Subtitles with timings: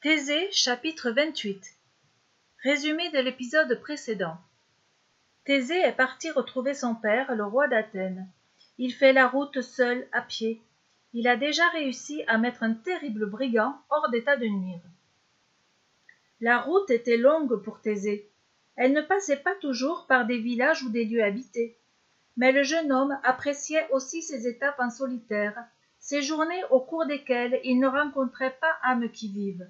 [0.00, 1.60] Thésée chapitre 28
[2.62, 4.36] Résumé de l'épisode précédent
[5.42, 8.30] Thésée est parti retrouver son père, le roi d'Athènes.
[8.78, 10.62] Il fait la route seul, à pied.
[11.14, 14.84] Il a déjà réussi à mettre un terrible brigand hors d'état de nuire.
[16.40, 18.30] La route était longue pour Thésée.
[18.76, 21.76] Elle ne passait pas toujours par des villages ou des lieux habités.
[22.36, 25.58] Mais le jeune homme appréciait aussi ses étapes en solitaire,
[25.98, 29.68] ces journées au cours desquelles il ne rencontrait pas âme qui vive.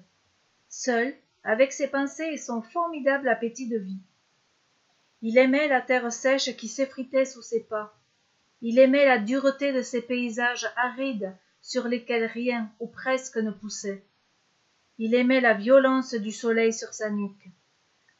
[0.69, 3.99] Seul, avec ses pensées et son formidable appétit de vie.
[5.21, 7.97] Il aimait la terre sèche qui s'effritait sous ses pas.
[8.61, 14.03] Il aimait la dureté de ces paysages arides sur lesquels rien ou presque ne poussait.
[14.97, 17.49] Il aimait la violence du soleil sur sa nuque.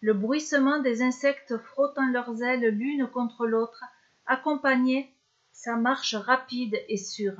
[0.01, 3.83] Le bruissement des insectes frottant leurs ailes l'une contre l'autre
[4.25, 5.11] accompagnait
[5.51, 7.37] sa marche rapide et sûre.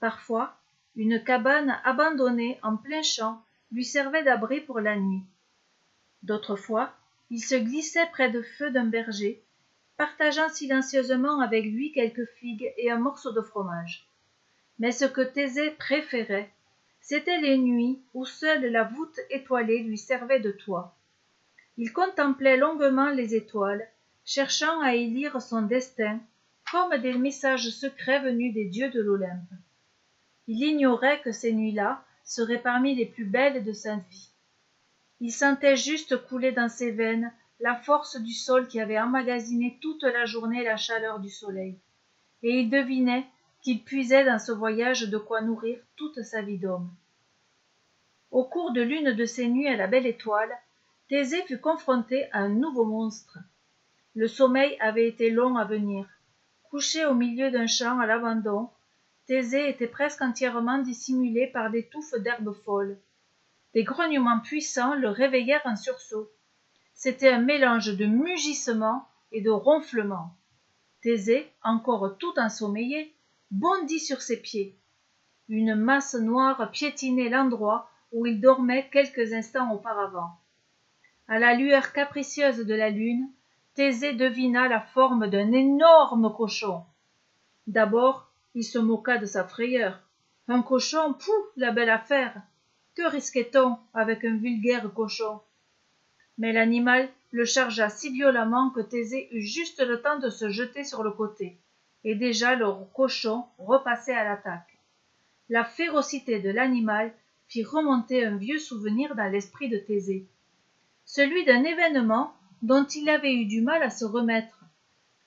[0.00, 0.58] Parfois,
[0.96, 3.42] une cabane abandonnée en plein champ
[3.72, 5.22] lui servait d'abri pour la nuit.
[6.22, 6.92] D'autres fois,
[7.30, 9.42] il se glissait près de feu d'un berger,
[9.96, 14.08] partageant silencieusement avec lui quelques figues et un morceau de fromage.
[14.78, 16.50] Mais ce que Thésée préférait,
[17.00, 20.96] c'étaient les nuits où seule la voûte étoilée lui servait de toit.
[21.76, 23.86] Il contemplait longuement les étoiles,
[24.24, 26.20] cherchant à y lire son destin,
[26.70, 29.50] comme des messages secrets venus des dieux de l'Olympe.
[30.46, 34.30] Il ignorait que ces nuits-là seraient parmi les plus belles de sa vie.
[35.18, 40.04] Il sentait juste couler dans ses veines la force du sol qui avait emmagasiné toute
[40.04, 41.76] la journée la chaleur du soleil,
[42.44, 43.26] et il devinait
[43.62, 46.88] qu'il puisait dans ce voyage de quoi nourrir toute sa vie d'homme.
[48.30, 50.56] Au cours de l'une de ces nuits à la belle étoile,
[51.08, 53.38] Thésée fut confronté à un nouveau monstre.
[54.14, 56.06] Le sommeil avait été long à venir.
[56.62, 58.70] Couché au milieu d'un champ à l'abandon,
[59.30, 62.98] Thésée était presque entièrement dissimulé par des touffes d'herbes folles.
[63.74, 66.28] Des grognements puissants le réveillèrent en sursaut.
[66.94, 70.34] C'était un mélange de mugissements et de ronflements.
[71.00, 73.14] Thésée, encore tout ensommeillé,
[73.52, 74.76] bondit sur ses pieds.
[75.48, 80.40] Une masse noire piétinait l'endroit où il dormait quelques instants auparavant.
[81.28, 83.30] À la lueur capricieuse de la lune,
[83.74, 86.82] Thésée devina la forme d'un énorme cochon.
[87.68, 90.00] D'abord, il se moqua de sa frayeur.
[90.48, 92.42] Un cochon, pouf, la belle affaire.
[92.94, 95.40] Que risquait-on avec un vulgaire cochon?
[96.38, 100.84] Mais l'animal le chargea si violemment que Thésée eut juste le temps de se jeter
[100.84, 101.56] sur le côté,
[102.02, 104.78] et déjà le cochon repassait à l'attaque.
[105.48, 107.12] La férocité de l'animal
[107.48, 110.26] fit remonter un vieux souvenir dans l'esprit de Thésée,
[111.04, 114.64] celui d'un événement dont il avait eu du mal à se remettre.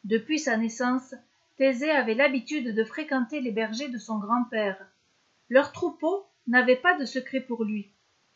[0.04, 1.16] Depuis sa naissance,
[1.58, 4.84] Thésée avait l'habitude de fréquenter les bergers de son grand-père.
[5.50, 7.92] Leur troupeau n'avait pas de secret pour lui,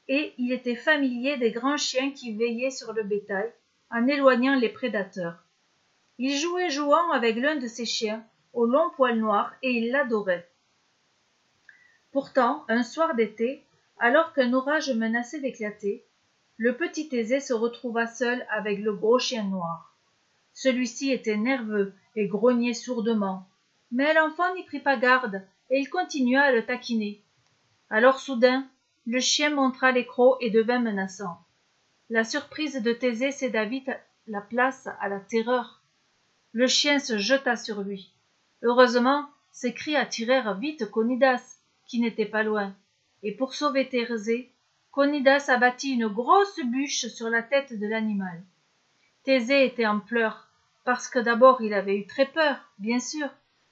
[0.07, 3.51] et il était familier des grands chiens qui veillaient sur le bétail,
[3.89, 5.43] en éloignant les prédateurs.
[6.19, 10.49] Il jouait jouant avec l'un de ces chiens, au long poil noir, et il l'adorait.
[12.11, 13.65] Pourtant, un soir d'été,
[13.99, 16.05] alors qu'un orage menaçait d'éclater,
[16.57, 19.96] le petit Thésée se retrouva seul avec le gros chien noir.
[20.59, 23.47] Celui-ci était nerveux et grognait sourdement.
[23.91, 27.21] Mais l'enfant n'y prit pas garde, et il continua à le taquiner.
[27.91, 28.67] Alors soudain,
[29.05, 30.07] le chien montra les
[30.41, 31.37] et devint menaçant.
[32.09, 33.91] La surprise de Thésée céda vite
[34.25, 35.83] la place à la terreur.
[36.53, 38.11] Le chien se jeta sur lui.
[38.63, 42.75] Heureusement, ses cris attirèrent vite Conidas, qui n'était pas loin,
[43.21, 44.51] et pour sauver Thésée,
[44.89, 48.41] Conidas abattit une grosse bûche sur la tête de l'animal.
[49.23, 50.46] Thésée était en pleurs,
[50.87, 53.27] parce que d'abord il avait eu très peur, bien sûr,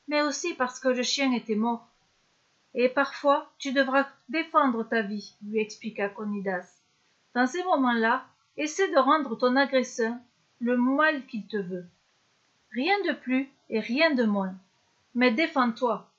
[0.09, 1.87] mais aussi parce que le chien était mort.
[2.73, 6.81] Et parfois tu devras défendre ta vie, lui expliqua Conidas.
[7.33, 8.25] Dans ces moments-là,
[8.57, 10.13] essaie de rendre ton agresseur
[10.59, 11.85] le mal qu'il te veut.
[12.73, 14.53] Rien de plus et rien de moins.
[15.13, 16.11] Mais défends-toi.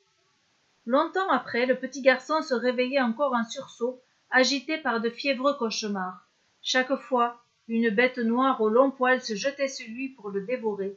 [0.87, 6.27] Longtemps après, le petit garçon se réveillait encore en sursaut agité par de fiévreux cauchemars.
[6.63, 10.97] Chaque fois, une bête noire aux longs poils se jetait sur lui pour le dévorer.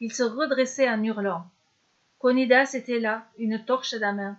[0.00, 1.44] Il se redressait en hurlant.
[2.18, 4.38] Conidas était là, une torche à la main.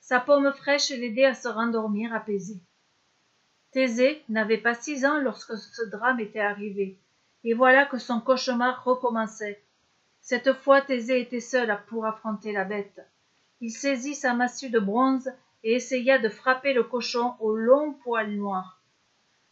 [0.00, 2.58] Sa paume fraîche l'aidait à se rendormir apaisé.
[3.72, 6.98] Thésée n'avait pas six ans lorsque ce drame était arrivé,
[7.44, 9.62] et voilà que son cauchemar recommençait.
[10.20, 13.00] Cette fois Thésée était seul pour affronter la bête.
[13.60, 15.30] Il saisit sa massue de bronze
[15.62, 18.80] et essaya de frapper le cochon au long poil noir.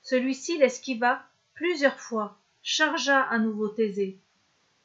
[0.03, 1.23] Celui-ci l'esquiva
[1.59, 4.21] plusieurs fois, chargea à nouveau Thésée.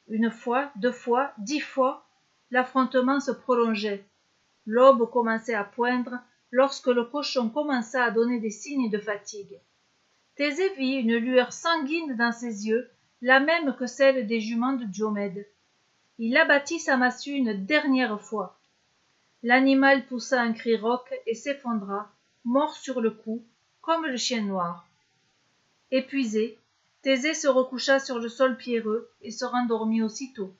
[0.08, 2.04] Une fois, deux fois, dix fois,
[2.50, 4.04] l'affrontement se prolongeait.
[4.66, 6.18] L'aube commençait à poindre,
[6.50, 9.60] lorsque le cochon commença à donner des signes de fatigue.
[10.34, 12.90] Thésée vit une lueur sanguine dans ses yeux,
[13.22, 15.46] la même que celle des juments de Diomède.
[16.18, 18.58] Il abattit sa massue une dernière fois.
[19.44, 22.10] L'animal poussa un cri rauque et s'effondra,
[22.44, 23.44] mort sur le coup,
[23.80, 24.88] comme le chien noir.
[25.92, 26.58] Épuisé,
[27.04, 30.54] Thésée se recoucha sur le sol pierreux et se rendormit aussitôt.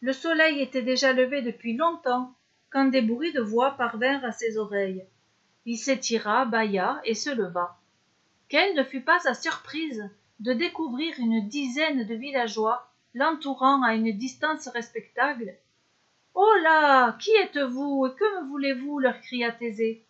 [0.00, 2.32] Le soleil était déjà levé depuis longtemps
[2.70, 5.04] quand des bruits de voix parvinrent à ses oreilles.
[5.66, 7.76] Il s'étira, bâilla et se leva.
[8.48, 10.08] Quelle ne fut pas sa surprise
[10.38, 15.54] de découvrir une dizaine de villageois l'entourant à une distance respectable.
[16.34, 19.00] Oh là Qui êtes-vous et que me voulez-vous?
[19.00, 20.06] leur cria Thésée.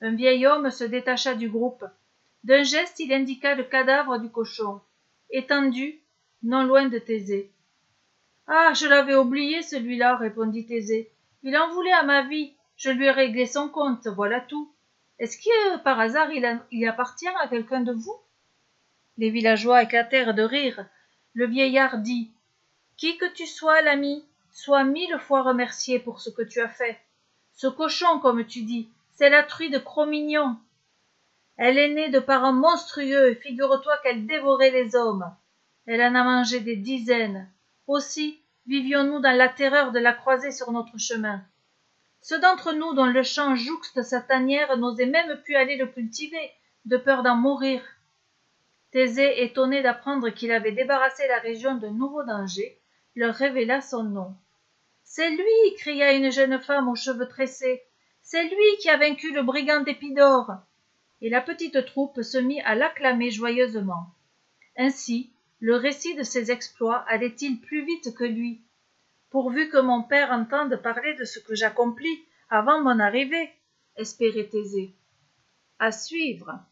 [0.00, 1.84] Un vieil homme se détacha du groupe.
[2.44, 4.80] D'un geste, il indiqua le cadavre du cochon,
[5.30, 6.00] étendu,
[6.42, 7.52] non loin de Thésée.
[8.46, 11.12] Ah, je l'avais oublié, celui-là, répondit Thésée.
[11.42, 12.54] Il en voulait à ma vie.
[12.76, 14.72] Je lui ai réglé son compte, voilà tout.
[15.18, 18.16] Est-ce que, par hasard, il, appartient à quelqu'un de vous?
[19.18, 20.86] Les villageois éclatèrent de rire.
[21.34, 22.32] Le vieillard dit
[22.96, 26.98] Qui que tu sois, l'ami, sois mille fois remercié pour ce que tu as fait.
[27.52, 30.56] Ce cochon, comme tu dis, c'est la truie de Cro-Mignon.
[31.62, 35.30] Elle est née de parents monstrueux, et figure-toi qu'elle dévorait les hommes.
[35.84, 37.52] Elle en a mangé des dizaines.
[37.86, 41.44] Aussi vivions-nous dans la terreur de la croiser sur notre chemin.
[42.22, 46.50] Ceux d'entre nous dont le champ jouxte sa tanière n'osaient même plus aller le cultiver,
[46.86, 47.82] de peur d'en mourir.
[48.90, 52.80] Thésée, étonné d'apprendre qu'il avait débarrassé la région d'un nouveau danger,
[53.16, 54.34] leur révéla son nom.
[55.04, 57.82] C'est lui, cria une jeune femme aux cheveux tressés.
[58.22, 60.54] C'est lui qui a vaincu le brigand d'Épidore.
[61.22, 64.14] Et la petite troupe se mit à l'acclamer joyeusement.
[64.76, 68.62] Ainsi, le récit de ses exploits allait-il plus vite que lui?
[69.30, 73.50] Pourvu que mon père entende parler de ce que j'accomplis avant mon arrivée,
[73.96, 74.94] espérait Thésée.
[75.78, 76.64] À suivre.